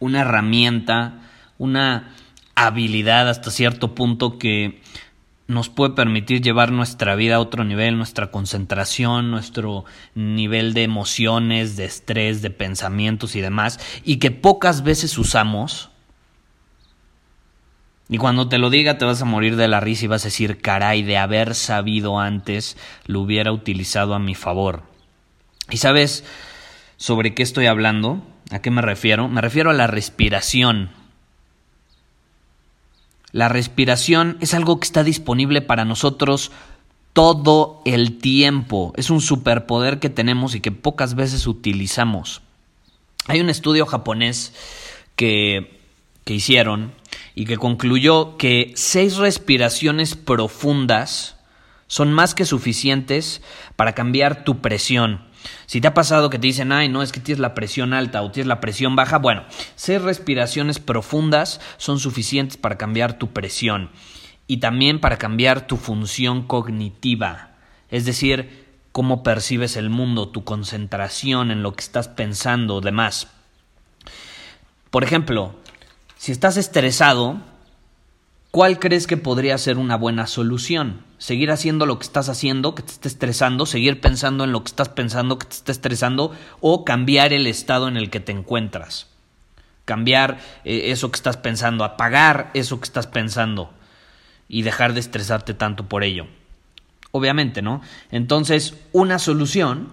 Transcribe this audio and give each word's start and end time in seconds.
Una 0.00 0.22
herramienta, 0.22 1.20
una 1.56 2.14
habilidad 2.56 3.28
hasta 3.28 3.50
cierto 3.50 3.94
punto 3.94 4.38
que 4.38 4.80
nos 5.50 5.68
puede 5.68 5.94
permitir 5.94 6.42
llevar 6.42 6.70
nuestra 6.70 7.16
vida 7.16 7.36
a 7.36 7.40
otro 7.40 7.64
nivel, 7.64 7.96
nuestra 7.96 8.30
concentración, 8.30 9.30
nuestro 9.30 9.84
nivel 10.14 10.74
de 10.74 10.84
emociones, 10.84 11.76
de 11.76 11.86
estrés, 11.86 12.40
de 12.40 12.50
pensamientos 12.50 13.34
y 13.34 13.40
demás, 13.40 13.80
y 14.04 14.18
que 14.18 14.30
pocas 14.30 14.84
veces 14.84 15.18
usamos. 15.18 15.90
Y 18.08 18.18
cuando 18.18 18.48
te 18.48 18.58
lo 18.58 18.70
diga 18.70 18.96
te 18.96 19.04
vas 19.04 19.22
a 19.22 19.24
morir 19.24 19.56
de 19.56 19.66
la 19.66 19.80
risa 19.80 20.04
y 20.04 20.08
vas 20.08 20.22
a 20.22 20.28
decir, 20.28 20.60
caray, 20.60 21.02
de 21.02 21.16
haber 21.16 21.54
sabido 21.56 22.20
antes, 22.20 22.76
lo 23.06 23.20
hubiera 23.20 23.52
utilizado 23.52 24.14
a 24.14 24.20
mi 24.20 24.36
favor. 24.36 24.84
¿Y 25.68 25.78
sabes 25.78 26.24
sobre 26.96 27.34
qué 27.34 27.42
estoy 27.42 27.66
hablando? 27.66 28.22
¿A 28.50 28.60
qué 28.60 28.70
me 28.70 28.82
refiero? 28.82 29.28
Me 29.28 29.40
refiero 29.40 29.70
a 29.70 29.74
la 29.74 29.86
respiración. 29.86 30.90
La 33.32 33.48
respiración 33.48 34.38
es 34.40 34.54
algo 34.54 34.80
que 34.80 34.86
está 34.86 35.04
disponible 35.04 35.62
para 35.62 35.84
nosotros 35.84 36.50
todo 37.12 37.80
el 37.84 38.18
tiempo. 38.18 38.92
Es 38.96 39.10
un 39.10 39.20
superpoder 39.20 40.00
que 40.00 40.10
tenemos 40.10 40.54
y 40.54 40.60
que 40.60 40.72
pocas 40.72 41.14
veces 41.14 41.46
utilizamos. 41.46 42.42
Hay 43.26 43.40
un 43.40 43.50
estudio 43.50 43.86
japonés 43.86 44.52
que, 45.14 45.80
que 46.24 46.34
hicieron 46.34 46.92
y 47.36 47.44
que 47.44 47.56
concluyó 47.56 48.36
que 48.36 48.72
seis 48.74 49.16
respiraciones 49.16 50.16
profundas 50.16 51.36
son 51.86 52.12
más 52.12 52.34
que 52.34 52.44
suficientes 52.44 53.42
para 53.76 53.94
cambiar 53.94 54.42
tu 54.44 54.60
presión. 54.60 55.29
Si 55.66 55.80
te 55.80 55.88
ha 55.88 55.94
pasado 55.94 56.30
que 56.30 56.38
te 56.38 56.46
dicen, 56.46 56.72
ay, 56.72 56.88
no, 56.88 57.02
es 57.02 57.12
que 57.12 57.20
tienes 57.20 57.40
la 57.40 57.54
presión 57.54 57.92
alta 57.92 58.22
o 58.22 58.30
tienes 58.30 58.48
la 58.48 58.60
presión 58.60 58.96
baja, 58.96 59.18
bueno, 59.18 59.44
seis 59.74 60.02
respiraciones 60.02 60.78
profundas 60.78 61.60
son 61.76 61.98
suficientes 61.98 62.56
para 62.56 62.78
cambiar 62.78 63.18
tu 63.18 63.32
presión 63.32 63.90
y 64.46 64.58
también 64.58 65.00
para 65.00 65.16
cambiar 65.16 65.66
tu 65.66 65.76
función 65.76 66.42
cognitiva, 66.42 67.52
es 67.88 68.04
decir, 68.04 68.66
cómo 68.92 69.22
percibes 69.22 69.76
el 69.76 69.90
mundo, 69.90 70.28
tu 70.28 70.44
concentración 70.44 71.50
en 71.50 71.62
lo 71.62 71.72
que 71.72 71.82
estás 71.82 72.08
pensando, 72.08 72.80
demás. 72.80 73.28
Por 74.90 75.04
ejemplo, 75.04 75.54
si 76.16 76.32
estás 76.32 76.56
estresado, 76.56 77.40
¿Cuál 78.50 78.80
crees 78.80 79.06
que 79.06 79.16
podría 79.16 79.56
ser 79.58 79.78
una 79.78 79.96
buena 79.96 80.26
solución? 80.26 81.04
¿Seguir 81.18 81.52
haciendo 81.52 81.86
lo 81.86 81.98
que 82.00 82.04
estás 82.04 82.28
haciendo, 82.28 82.74
que 82.74 82.82
te 82.82 82.90
esté 82.90 83.06
estresando? 83.06 83.64
¿Seguir 83.64 84.00
pensando 84.00 84.42
en 84.42 84.50
lo 84.50 84.64
que 84.64 84.68
estás 84.68 84.88
pensando, 84.88 85.38
que 85.38 85.46
te 85.46 85.54
esté 85.54 85.70
estresando? 85.70 86.34
¿O 86.60 86.84
cambiar 86.84 87.32
el 87.32 87.46
estado 87.46 87.86
en 87.86 87.96
el 87.96 88.10
que 88.10 88.18
te 88.18 88.32
encuentras? 88.32 89.06
Cambiar 89.84 90.40
eh, 90.64 90.90
eso 90.90 91.12
que 91.12 91.16
estás 91.16 91.36
pensando, 91.36 91.84
apagar 91.84 92.50
eso 92.54 92.80
que 92.80 92.86
estás 92.86 93.06
pensando 93.06 93.70
y 94.48 94.62
dejar 94.62 94.94
de 94.94 95.00
estresarte 95.00 95.54
tanto 95.54 95.86
por 95.86 96.02
ello. 96.02 96.26
Obviamente, 97.12 97.62
¿no? 97.62 97.82
Entonces, 98.10 98.74
una 98.90 99.20
solución 99.20 99.92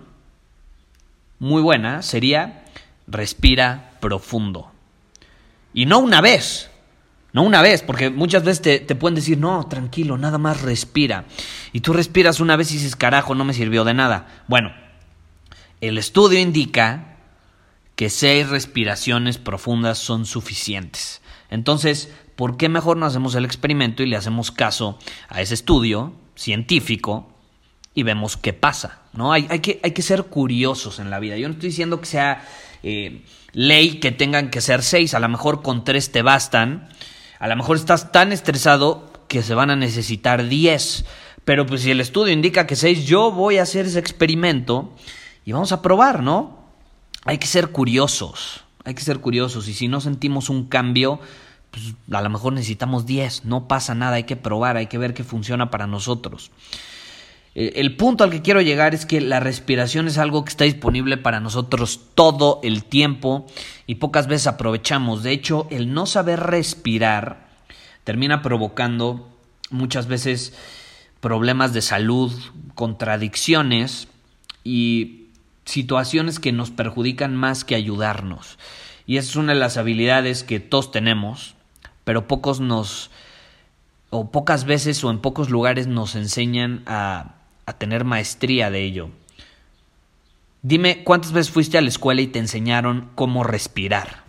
muy 1.38 1.62
buena 1.62 2.02
sería 2.02 2.66
respira 3.06 3.92
profundo. 4.00 4.72
Y 5.76 5.86
no 5.86 6.00
una 6.00 6.22
vez, 6.22 6.72
no 7.38 7.44
una 7.44 7.62
vez, 7.62 7.84
porque 7.84 8.10
muchas 8.10 8.44
veces 8.44 8.88
te, 8.88 8.96
pueden 8.96 9.14
decir, 9.14 9.38
no, 9.38 9.68
tranquilo, 9.68 10.18
nada 10.18 10.40
más 10.40 10.64
respira. 10.64 11.26
Y 11.72 11.82
tú 11.82 11.94
respiras 11.94 12.40
una 12.40 12.56
vez 12.56 12.72
y 12.72 12.78
dices, 12.78 12.96
carajo, 12.96 13.36
no 13.36 13.46
me 13.46 13.54
sirvió 13.54 13.84
de 13.84 13.94
nada. 13.94 14.44
Bueno, 14.48 14.74
el 15.80 16.00
estudio 16.00 16.40
indica 16.40 17.20
que 17.96 18.10
seis 18.10 18.50
respiraciones 18.50 19.38
profundas 19.38 20.00
son 20.00 20.26
suficientes. 20.26 21.22
Entonces, 21.52 22.12
¿por 22.36 22.58
qué 22.58 22.70
mejor 22.70 22.98
no 22.98 23.06
hacemos 23.06 23.36
el 23.36 23.46
experimento 23.46 24.02
y 24.02 24.08
le 24.08 24.16
hacemos 24.16 24.50
caso 24.50 24.98
a 25.30 25.40
ese 25.40 25.54
estudio 25.54 26.14
científico 26.34 27.32
y 27.94 28.02
vemos 28.02 28.36
qué 28.36 28.54
pasa? 28.54 29.02
¿no? 29.14 29.32
Hay, 29.32 29.46
hay, 29.52 29.60
que, 29.60 29.80
hay 29.84 29.92
que 29.92 30.02
ser 30.02 30.24
curiosos 30.24 30.98
en 30.98 31.12
la 31.12 31.20
vida. 31.20 31.38
Yo 31.38 31.48
no 31.48 31.54
estoy 31.54 31.70
diciendo 31.70 32.02
que 32.02 32.08
sea 32.08 32.44
eh, 32.82 33.22
ley 33.54 34.00
que 34.00 34.12
tengan 34.12 34.50
que 34.50 34.60
ser 34.60 34.82
seis, 34.82 35.14
a 35.14 35.20
lo 35.20 35.30
mejor 35.30 35.62
con 35.62 35.84
tres 35.84 36.12
te 36.12 36.24
bastan 36.24 36.90
a 37.40 37.48
lo 37.48 37.56
mejor 37.56 37.78
estás 37.78 38.12
tan 38.12 38.32
estresado 38.32 39.12
que 39.28 39.44
se 39.44 39.54
van 39.54 39.70
a 39.70 39.76
necesitar 39.76 40.48
10. 40.48 41.06
Pero 41.46 41.66
pues 41.66 41.82
si 41.82 41.92
el 41.92 42.02
estudio 42.02 42.34
indica 42.34 42.68
que 42.68 42.76
6, 42.76 43.06
yo 43.06 43.32
voy 43.32 43.58
a 43.58 43.64
hacer 43.64 43.86
ese 43.86 44.00
experimento 44.00 44.94
y 45.46 45.54
vamos 45.54 45.72
a 45.72 45.82
probar, 45.82 46.22
¿no? 46.22 46.58
Hay 47.24 47.38
que 47.38 47.48
ser 47.48 47.70
curiosos, 47.70 48.64
hay 48.84 48.94
que 48.94 49.02
ser 49.02 49.20
curiosos 49.20 49.68
y 49.68 49.74
si 49.74 49.88
no 49.88 50.02
sentimos 50.02 50.50
un 50.50 50.66
cambio, 50.66 51.20
pues 51.72 51.94
a 52.12 52.22
lo 52.22 52.30
mejor 52.30 52.54
necesitamos 52.54 53.06
10, 53.06 53.46
no 53.46 53.68
pasa 53.68 53.96
nada, 53.96 54.16
hay 54.16 54.24
que 54.24 54.36
probar, 54.36 54.78
hay 54.78 54.88
que 54.88 54.98
ver 54.98 55.14
qué 55.14 55.24
funciona 55.24 55.70
para 55.70 55.88
nosotros. 55.88 56.52
Eh, 57.60 57.82
el 57.82 57.96
punto 57.96 58.24
al 58.24 58.30
que 58.30 58.44
quiero 58.44 58.62
llegar 58.62 58.94
es 58.94 59.08
que 59.08 59.20
la 59.20 59.40
respiración 59.40 60.08
es 60.08 60.20
algo 60.20 60.46
que 60.46 60.52
está 60.52 60.64
disponible 60.66 61.18
para 61.18 61.40
nosotros 61.40 62.00
todo 62.14 62.60
el 62.62 62.84
tiempo 62.84 63.48
y 63.88 63.96
pocas 63.96 64.28
veces 64.28 64.46
aprovechamos. 64.46 65.24
De 65.24 65.32
hecho, 65.32 65.66
el 65.72 65.92
no 65.92 66.06
saber 66.06 66.40
respirar 66.40 67.48
termina 68.04 68.44
provocando 68.44 69.28
muchas 69.72 70.06
veces 70.06 70.54
problemas 71.20 71.74
de 71.74 71.82
salud, 71.82 72.32
contradicciones 72.76 74.08
y 74.64 75.26
situaciones 75.66 76.40
que 76.40 76.52
nos 76.52 76.70
perjudican 76.70 77.36
más 77.36 77.66
que 77.66 77.74
ayudarnos. 77.74 78.60
Y 79.08 79.18
esa 79.18 79.32
es 79.32 79.36
una 79.36 79.54
de 79.54 79.60
las 79.60 79.78
habilidades 79.78 80.44
que 80.44 80.60
todos 80.60 80.92
tenemos, 80.92 81.56
pero 82.04 82.28
pocos 82.28 82.60
nos 82.60 83.10
o 84.12 84.30
pocas 84.30 84.66
veces 84.66 85.04
o 85.04 85.10
en 85.10 85.20
pocos 85.20 85.50
lugares 85.50 85.88
nos 85.88 86.16
enseñan 86.16 86.84
a 86.86 87.37
a 87.68 87.74
tener 87.74 88.06
maestría 88.06 88.72
de 88.72 88.84
ello. 88.84 89.10
Dime 90.64 91.04
cuántas 91.04 91.34
veces 91.34 91.52
fuiste 91.52 91.78
a 91.78 91.82
la 91.82 91.90
escuela 91.90 92.22
y 92.22 92.28
te 92.28 92.40
enseñaron 92.40 93.12
cómo 93.14 93.44
respirar. 93.44 94.24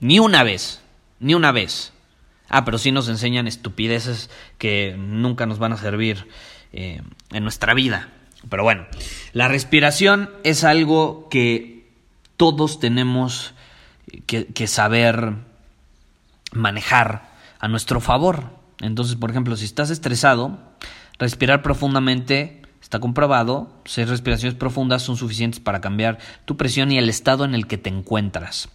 Ni 0.00 0.18
una 0.18 0.42
vez, 0.42 0.82
ni 1.20 1.34
una 1.34 1.52
vez. 1.52 1.92
Ah, 2.48 2.64
pero 2.64 2.76
sí 2.76 2.92
nos 2.92 3.08
enseñan 3.08 3.46
estupideces 3.46 4.30
que 4.58 4.96
nunca 4.98 5.46
nos 5.46 5.58
van 5.58 5.72
a 5.72 5.78
servir 5.78 6.28
eh, 6.72 7.00
en 7.30 7.42
nuestra 7.42 7.72
vida. 7.72 8.12
Pero 8.50 8.64
bueno, 8.64 8.86
la 9.32 9.48
respiración 9.48 10.30
es 10.42 10.64
algo 10.64 11.28
que 11.28 11.88
todos 12.36 12.80
tenemos 12.80 13.54
que, 14.26 14.46
que 14.46 14.66
saber 14.66 15.34
manejar 16.52 17.32
a 17.60 17.68
nuestro 17.68 18.00
favor. 18.00 18.50
Entonces, 18.80 19.14
por 19.16 19.30
ejemplo, 19.30 19.56
si 19.56 19.64
estás 19.64 19.90
estresado, 19.90 20.65
respirar 21.18 21.62
profundamente 21.62 22.62
está 22.80 23.00
comprobado, 23.00 23.68
seis 23.84 24.08
respiraciones 24.08 24.56
profundas 24.56 25.02
son 25.02 25.16
suficientes 25.16 25.60
para 25.60 25.80
cambiar 25.80 26.18
tu 26.44 26.56
presión 26.56 26.92
y 26.92 26.98
el 26.98 27.08
estado 27.08 27.44
en 27.44 27.54
el 27.54 27.66
que 27.66 27.78
te 27.78 27.90
encuentras. 27.90 28.68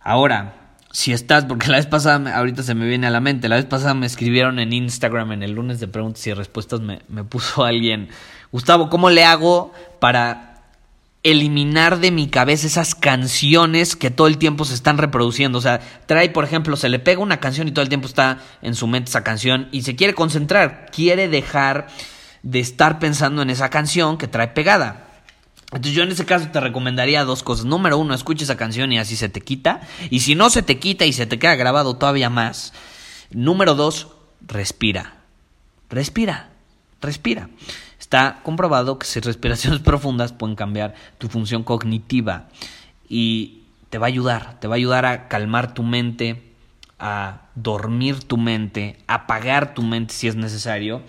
Ahora, 0.00 0.74
si 0.90 1.12
estás, 1.12 1.46
porque 1.46 1.68
la 1.68 1.78
vez 1.78 1.86
pasada, 1.86 2.36
ahorita 2.36 2.62
se 2.62 2.74
me 2.74 2.86
viene 2.86 3.06
a 3.06 3.10
la 3.10 3.20
mente, 3.20 3.48
la 3.48 3.56
vez 3.56 3.64
pasada 3.64 3.94
me 3.94 4.04
escribieron 4.04 4.58
en 4.58 4.74
Instagram 4.74 5.32
en 5.32 5.42
el 5.42 5.52
lunes 5.52 5.80
de 5.80 5.88
preguntas 5.88 6.26
y 6.26 6.34
respuestas, 6.34 6.80
me, 6.80 7.00
me 7.08 7.24
puso 7.24 7.64
alguien, 7.64 8.08
Gustavo, 8.50 8.90
¿cómo 8.90 9.08
le 9.08 9.24
hago 9.24 9.72
para 10.00 10.51
eliminar 11.22 12.00
de 12.00 12.10
mi 12.10 12.28
cabeza 12.28 12.66
esas 12.66 12.94
canciones 12.94 13.94
que 13.94 14.10
todo 14.10 14.26
el 14.26 14.38
tiempo 14.38 14.64
se 14.64 14.74
están 14.74 14.98
reproduciendo. 14.98 15.58
O 15.58 15.60
sea, 15.60 15.80
trae, 16.06 16.30
por 16.30 16.44
ejemplo, 16.44 16.76
se 16.76 16.88
le 16.88 16.98
pega 16.98 17.20
una 17.20 17.40
canción 17.40 17.68
y 17.68 17.72
todo 17.72 17.82
el 17.82 17.88
tiempo 17.88 18.08
está 18.08 18.38
en 18.60 18.74
su 18.74 18.86
mente 18.86 19.10
esa 19.10 19.22
canción 19.22 19.68
y 19.70 19.82
se 19.82 19.94
quiere 19.94 20.14
concentrar, 20.14 20.90
quiere 20.92 21.28
dejar 21.28 21.86
de 22.42 22.58
estar 22.58 22.98
pensando 22.98 23.42
en 23.42 23.50
esa 23.50 23.70
canción 23.70 24.18
que 24.18 24.26
trae 24.26 24.48
pegada. 24.48 25.08
Entonces 25.66 25.94
yo 25.94 26.02
en 26.02 26.10
ese 26.10 26.26
caso 26.26 26.48
te 26.52 26.60
recomendaría 26.60 27.24
dos 27.24 27.42
cosas. 27.42 27.64
Número 27.64 27.96
uno, 27.96 28.14
escucha 28.14 28.44
esa 28.44 28.56
canción 28.56 28.92
y 28.92 28.98
así 28.98 29.16
se 29.16 29.28
te 29.28 29.40
quita. 29.40 29.80
Y 30.10 30.20
si 30.20 30.34
no 30.34 30.50
se 30.50 30.62
te 30.62 30.78
quita 30.78 31.06
y 31.06 31.12
se 31.12 31.26
te 31.26 31.38
queda 31.38 31.54
grabado 31.54 31.96
todavía 31.96 32.28
más. 32.28 32.74
Número 33.30 33.74
dos, 33.74 34.08
respira. 34.46 35.14
Respira. 35.88 36.50
Respira. 37.00 37.48
Está 38.12 38.40
comprobado 38.42 38.98
que 38.98 39.06
si 39.06 39.20
respiraciones 39.20 39.80
profundas 39.80 40.34
pueden 40.34 40.54
cambiar 40.54 40.92
tu 41.16 41.28
función 41.28 41.62
cognitiva 41.62 42.50
y 43.08 43.62
te 43.88 43.96
va 43.96 44.04
a 44.04 44.08
ayudar, 44.08 44.60
te 44.60 44.68
va 44.68 44.74
a 44.74 44.76
ayudar 44.76 45.06
a 45.06 45.28
calmar 45.28 45.72
tu 45.72 45.82
mente, 45.82 46.52
a 46.98 47.46
dormir 47.54 48.22
tu 48.22 48.36
mente, 48.36 48.98
a 49.06 49.14
apagar 49.14 49.72
tu 49.72 49.80
mente 49.80 50.12
si 50.12 50.28
es 50.28 50.36
necesario 50.36 51.00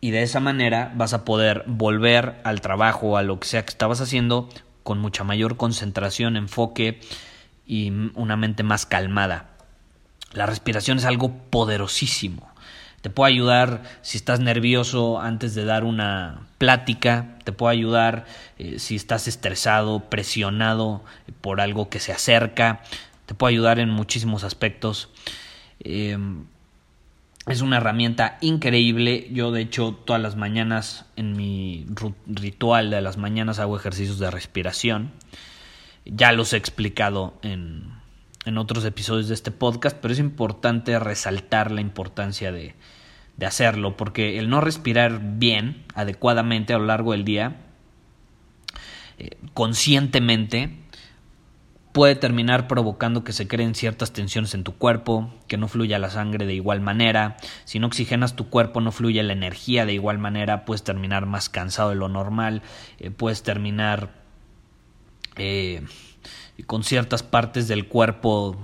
y 0.00 0.12
de 0.12 0.22
esa 0.22 0.40
manera 0.40 0.94
vas 0.96 1.12
a 1.12 1.26
poder 1.26 1.62
volver 1.66 2.40
al 2.42 2.62
trabajo, 2.62 3.18
a 3.18 3.22
lo 3.22 3.38
que 3.38 3.46
sea 3.46 3.66
que 3.66 3.72
estabas 3.72 4.00
haciendo 4.00 4.48
con 4.82 4.98
mucha 4.98 5.24
mayor 5.24 5.58
concentración, 5.58 6.38
enfoque 6.38 7.00
y 7.66 7.90
una 8.14 8.38
mente 8.38 8.62
más 8.62 8.86
calmada. 8.86 9.50
La 10.32 10.46
respiración 10.46 10.96
es 10.96 11.04
algo 11.04 11.34
poderosísimo. 11.50 12.49
Te 13.02 13.08
puede 13.08 13.32
ayudar 13.32 13.82
si 14.02 14.18
estás 14.18 14.40
nervioso 14.40 15.20
antes 15.20 15.54
de 15.54 15.64
dar 15.64 15.84
una 15.84 16.46
plática, 16.58 17.38
te 17.44 17.52
puede 17.52 17.72
ayudar 17.72 18.26
eh, 18.58 18.78
si 18.78 18.96
estás 18.96 19.26
estresado, 19.26 20.10
presionado 20.10 21.02
por 21.40 21.62
algo 21.62 21.88
que 21.88 21.98
se 21.98 22.12
acerca, 22.12 22.82
te 23.24 23.34
puede 23.34 23.54
ayudar 23.54 23.78
en 23.78 23.88
muchísimos 23.88 24.44
aspectos. 24.44 25.08
Em, 25.78 26.44
es 27.46 27.62
una 27.62 27.78
herramienta 27.78 28.36
increíble. 28.42 29.28
Yo 29.32 29.50
de 29.50 29.62
hecho 29.62 29.98
todas 30.04 30.20
las 30.20 30.36
mañanas 30.36 31.06
en 31.16 31.36
mi 31.36 31.86
ritual 32.26 32.90
de 32.90 33.00
las 33.00 33.16
mañanas 33.16 33.58
hago 33.58 33.76
ejercicios 33.76 34.18
de 34.18 34.30
respiración. 34.30 35.10
Ya 36.04 36.32
los 36.32 36.52
he 36.52 36.58
explicado 36.58 37.34
en, 37.42 37.99
en 38.44 38.58
otros 38.58 38.84
episodios 38.84 39.28
de 39.28 39.34
este 39.34 39.50
podcast, 39.50 39.96
pero 40.00 40.12
es 40.12 40.20
importante 40.20 40.98
resaltar 40.98 41.70
la 41.70 41.80
importancia 41.80 42.52
de, 42.52 42.74
de 43.36 43.46
hacerlo, 43.46 43.96
porque 43.96 44.38
el 44.38 44.48
no 44.48 44.60
respirar 44.60 45.20
bien, 45.38 45.84
adecuadamente 45.94 46.74
a 46.74 46.78
lo 46.78 46.86
largo 46.86 47.12
del 47.12 47.24
día, 47.24 47.56
eh, 49.18 49.36
conscientemente, 49.54 50.76
puede 51.92 52.14
terminar 52.14 52.68
provocando 52.68 53.24
que 53.24 53.32
se 53.32 53.48
creen 53.48 53.74
ciertas 53.74 54.12
tensiones 54.12 54.54
en 54.54 54.64
tu 54.64 54.76
cuerpo, 54.76 55.32
que 55.48 55.56
no 55.56 55.68
fluya 55.68 55.98
la 55.98 56.10
sangre 56.10 56.46
de 56.46 56.54
igual 56.54 56.80
manera, 56.80 57.36
si 57.64 57.78
no 57.78 57.88
oxigenas 57.88 58.36
tu 58.36 58.48
cuerpo 58.48 58.80
no 58.80 58.92
fluye 58.92 59.22
la 59.22 59.32
energía 59.32 59.86
de 59.86 59.94
igual 59.94 60.18
manera, 60.18 60.64
puedes 60.64 60.84
terminar 60.84 61.26
más 61.26 61.48
cansado 61.48 61.90
de 61.90 61.96
lo 61.96 62.08
normal, 62.08 62.62
eh, 62.98 63.10
puedes 63.10 63.42
terminar 63.42 64.10
eh, 65.36 65.82
con 66.66 66.84
ciertas 66.84 67.22
partes 67.22 67.68
del 67.68 67.86
cuerpo 67.86 68.56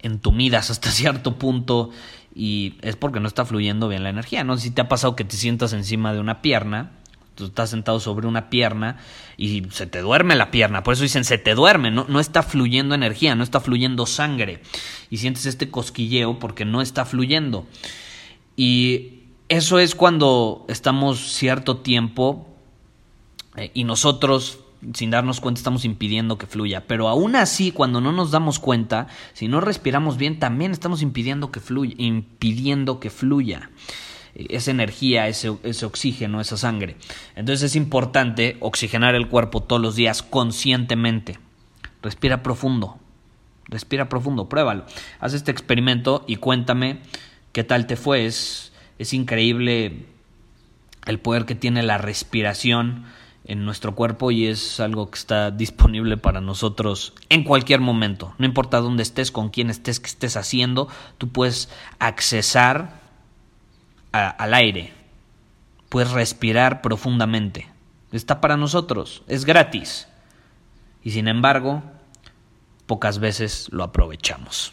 entumidas 0.00 0.70
hasta 0.70 0.90
cierto 0.92 1.38
punto 1.38 1.90
y 2.34 2.74
es 2.82 2.96
porque 2.96 3.20
no 3.20 3.28
está 3.28 3.44
fluyendo 3.44 3.88
bien 3.88 4.02
la 4.02 4.10
energía. 4.10 4.44
No 4.44 4.56
si 4.56 4.70
te 4.70 4.80
ha 4.80 4.88
pasado 4.88 5.16
que 5.16 5.24
te 5.24 5.36
sientas 5.36 5.72
encima 5.72 6.12
de 6.12 6.20
una 6.20 6.42
pierna, 6.42 6.92
tú 7.34 7.46
estás 7.46 7.70
sentado 7.70 8.00
sobre 8.00 8.26
una 8.26 8.50
pierna 8.50 8.98
y 9.36 9.64
se 9.70 9.86
te 9.86 10.00
duerme 10.00 10.36
la 10.36 10.50
pierna, 10.50 10.82
por 10.82 10.94
eso 10.94 11.02
dicen 11.02 11.24
se 11.24 11.38
te 11.38 11.54
duerme, 11.54 11.90
no, 11.90 12.06
no 12.08 12.20
está 12.20 12.42
fluyendo 12.42 12.94
energía, 12.94 13.34
no 13.34 13.42
está 13.42 13.60
fluyendo 13.60 14.06
sangre 14.06 14.62
y 15.10 15.18
sientes 15.18 15.46
este 15.46 15.70
cosquilleo 15.70 16.38
porque 16.38 16.64
no 16.64 16.82
está 16.82 17.04
fluyendo. 17.04 17.66
Y 18.56 19.22
eso 19.48 19.78
es 19.78 19.94
cuando 19.94 20.64
estamos 20.68 21.34
cierto 21.34 21.78
tiempo 21.78 22.48
eh, 23.56 23.70
y 23.74 23.84
nosotros 23.84 24.60
sin 24.94 25.10
darnos 25.10 25.40
cuenta 25.40 25.58
estamos 25.58 25.84
impidiendo 25.84 26.38
que 26.38 26.46
fluya. 26.46 26.86
Pero 26.86 27.08
aún 27.08 27.36
así, 27.36 27.72
cuando 27.72 28.00
no 28.00 28.12
nos 28.12 28.30
damos 28.30 28.58
cuenta, 28.58 29.06
si 29.32 29.48
no 29.48 29.60
respiramos 29.60 30.16
bien, 30.16 30.38
también 30.38 30.72
estamos 30.72 31.02
impidiendo 31.02 31.50
que 31.52 31.60
fluya, 31.60 31.94
impidiendo 31.98 33.00
que 33.00 33.10
fluya 33.10 33.70
esa 34.34 34.70
energía, 34.70 35.28
ese, 35.28 35.56
ese, 35.62 35.86
oxígeno, 35.86 36.40
esa 36.40 36.56
sangre. 36.56 36.96
Entonces 37.36 37.70
es 37.70 37.76
importante 37.76 38.56
oxigenar 38.60 39.14
el 39.14 39.28
cuerpo 39.28 39.62
todos 39.62 39.80
los 39.80 39.94
días 39.94 40.22
conscientemente. 40.22 41.38
Respira 42.02 42.42
profundo, 42.42 42.98
respira 43.66 44.08
profundo, 44.08 44.48
pruébalo. 44.48 44.86
Haz 45.20 45.34
este 45.34 45.50
experimento 45.50 46.24
y 46.26 46.36
cuéntame 46.36 47.00
qué 47.52 47.62
tal 47.62 47.86
te 47.86 47.96
fue. 47.96 48.26
Es, 48.26 48.72
es 48.98 49.12
increíble 49.12 50.06
el 51.06 51.18
poder 51.18 51.44
que 51.44 51.54
tiene 51.54 51.82
la 51.82 51.98
respiración 51.98 53.04
en 53.44 53.64
nuestro 53.64 53.94
cuerpo 53.94 54.30
y 54.30 54.46
es 54.46 54.80
algo 54.80 55.10
que 55.10 55.18
está 55.18 55.50
disponible 55.50 56.16
para 56.16 56.40
nosotros 56.40 57.12
en 57.28 57.44
cualquier 57.44 57.80
momento. 57.80 58.34
No 58.38 58.46
importa 58.46 58.80
dónde 58.80 59.02
estés, 59.02 59.32
con 59.32 59.50
quién 59.50 59.70
estés, 59.70 60.00
qué 60.00 60.06
estés 60.06 60.36
haciendo, 60.36 60.88
tú 61.18 61.28
puedes 61.28 61.68
accesar 61.98 63.00
al 64.12 64.54
aire, 64.54 64.92
puedes 65.88 66.10
respirar 66.10 66.82
profundamente. 66.82 67.68
Está 68.12 68.40
para 68.40 68.56
nosotros, 68.56 69.22
es 69.26 69.44
gratis. 69.44 70.06
Y 71.02 71.10
sin 71.12 71.28
embargo, 71.28 71.82
pocas 72.86 73.18
veces 73.18 73.68
lo 73.72 73.84
aprovechamos. 73.84 74.72